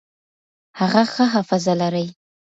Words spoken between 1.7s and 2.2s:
لري.